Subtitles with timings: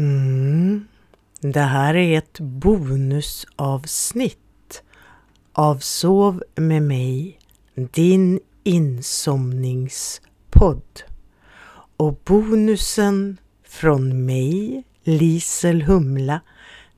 [0.00, 0.86] Mm.
[1.40, 4.82] Det här är ett bonusavsnitt
[5.52, 7.38] av Sov med mig,
[7.74, 11.02] din insomningspodd.
[11.96, 16.40] Och bonusen från mig, Lisel Humla,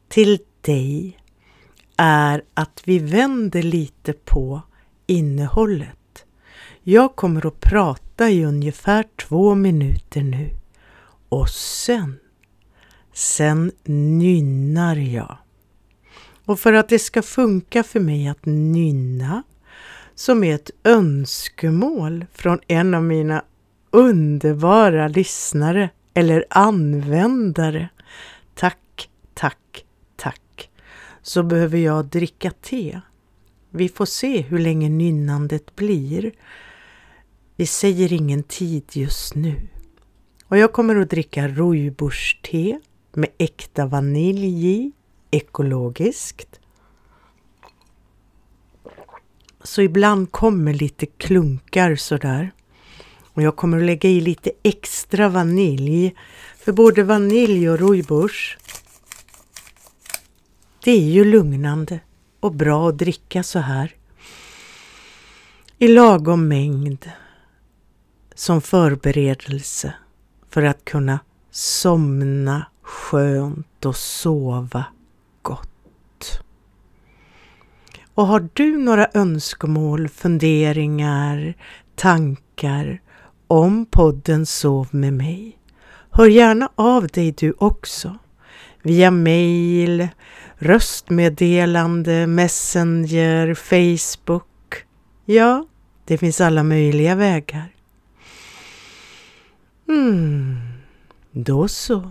[0.09, 1.19] till dig
[1.97, 4.63] är att vi vänder lite på
[5.07, 6.25] innehållet.
[6.83, 10.51] Jag kommer att prata i ungefär två minuter nu
[11.29, 12.19] och sen,
[13.13, 15.37] sen nynnar jag.
[16.45, 19.43] Och för att det ska funka för mig att nynna,
[20.15, 23.45] som är ett önskemål från en av mina
[23.91, 27.89] underbara lyssnare eller användare,
[28.55, 29.85] tack, tack,
[30.17, 30.71] tack,
[31.23, 33.01] så behöver jag dricka te.
[33.71, 36.33] Vi får se hur länge nynnandet blir.
[37.57, 39.69] Vi säger ingen tid just nu.
[40.49, 42.79] Och jag kommer att dricka rojbors-te
[43.17, 44.93] med äkta vanilj i,
[45.31, 46.61] ekologiskt.
[49.63, 52.51] Så ibland kommer lite klunkar sådär.
[53.35, 56.15] Och jag kommer att lägga i lite extra vanilj.
[56.59, 58.57] För både vanilj och rooibos,
[60.85, 62.01] det är ju lugnande
[62.41, 63.95] och bra att dricka så här.
[65.79, 67.11] I lagom mängd
[68.35, 69.95] som förberedelse
[70.51, 74.85] för att kunna somna skönt och sova
[75.43, 76.41] gott.
[78.15, 81.55] Och har du några önskemål, funderingar,
[81.95, 83.01] tankar
[83.47, 85.59] om podden Sov med mig?
[86.11, 88.19] Hör gärna av dig du också
[88.83, 90.09] via mail,
[90.57, 94.85] röstmeddelande, messenger, Facebook.
[95.25, 95.67] Ja,
[96.05, 97.69] det finns alla möjliga vägar.
[99.89, 100.57] Mm,
[101.31, 102.11] då så.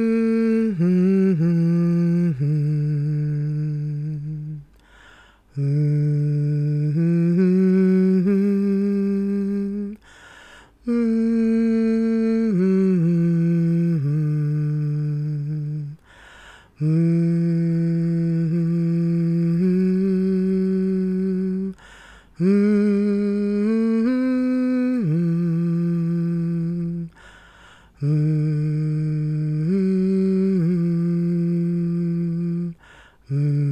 [33.31, 33.70] Mm.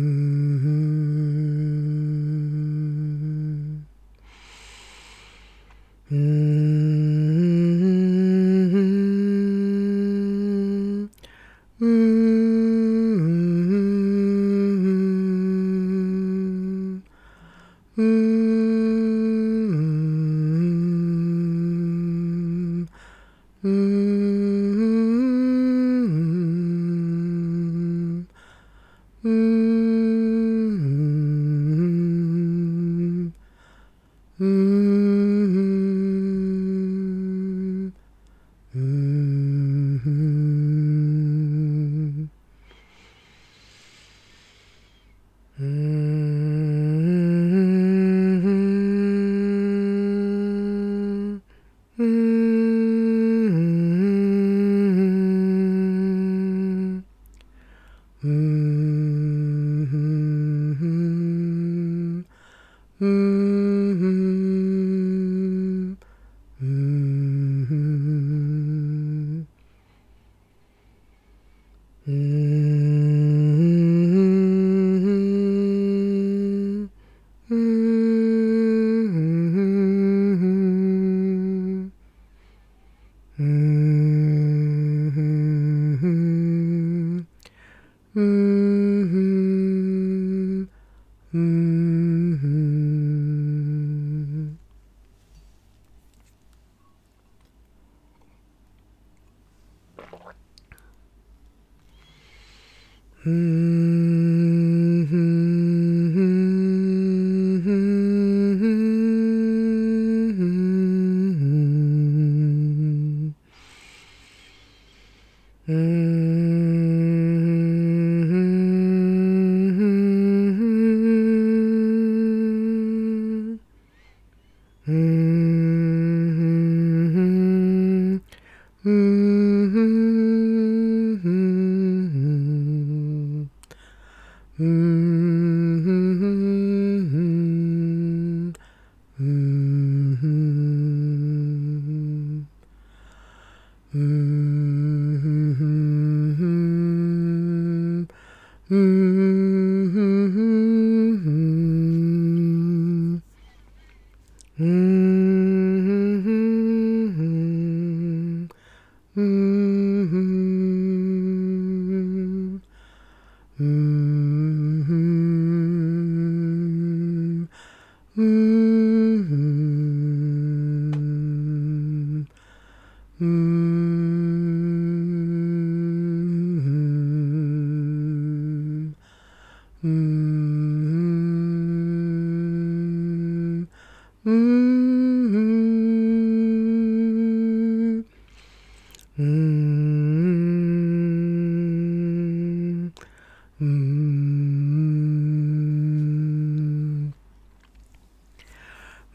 [168.17, 168.58] Mm.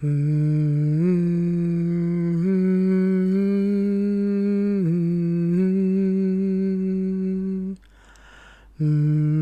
[0.04, 0.44] Mm-hmm.
[8.80, 9.34] Mm-hmm.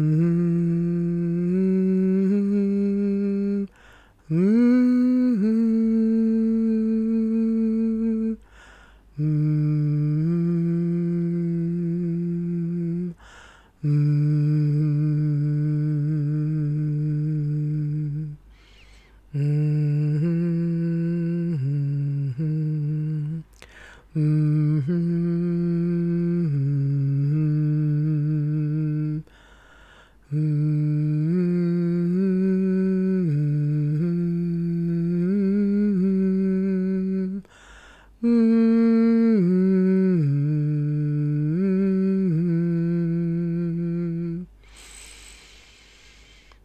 [13.85, 14.92] Mmm.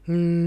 [0.07, 0.46] Mm.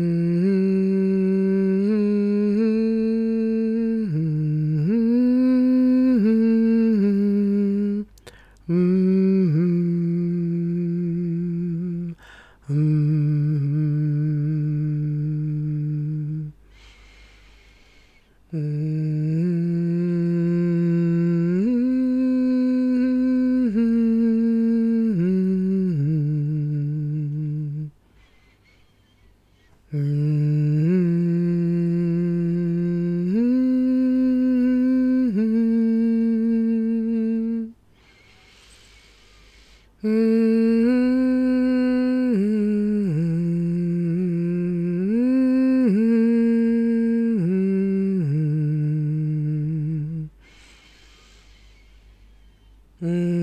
[53.03, 53.41] Mm.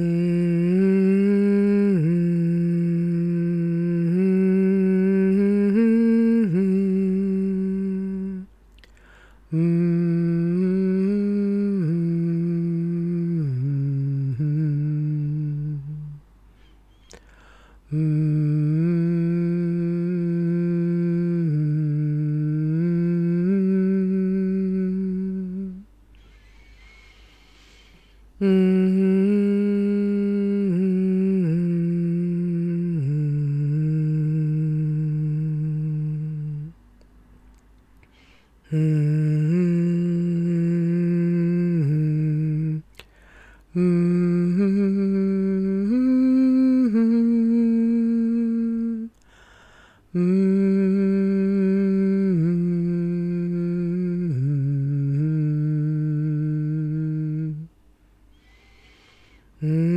[59.61, 59.96] Mm.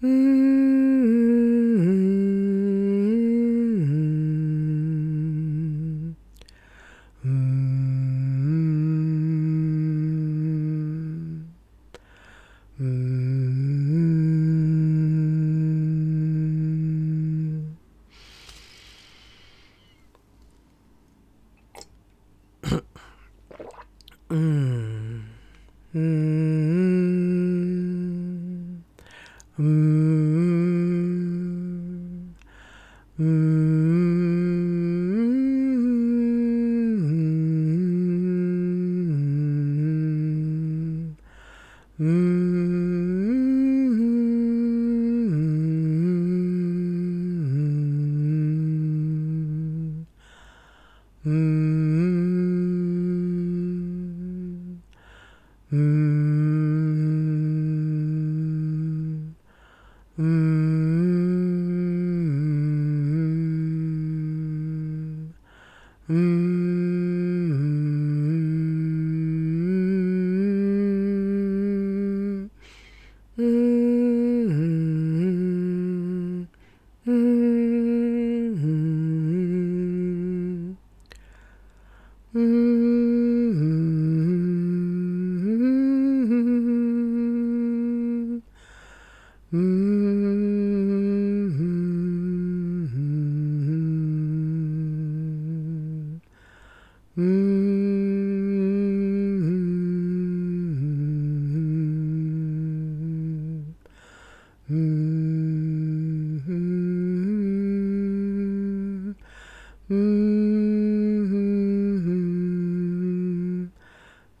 [0.00, 0.57] 嗯。
[29.58, 29.98] Mmm.
[55.72, 56.37] Mmm.
[60.18, 60.57] Mm.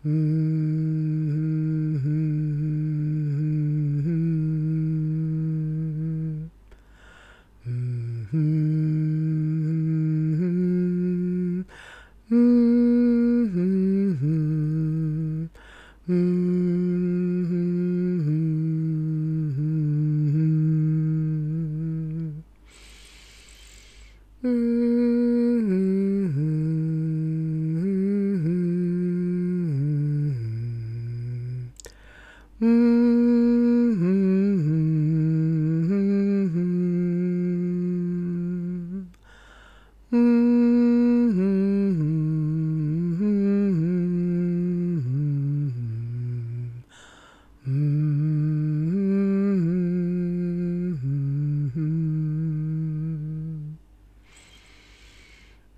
[0.04, 0.37] Mm.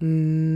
[0.00, 0.49] Mm.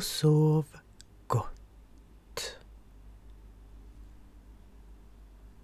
[0.00, 0.64] Och sov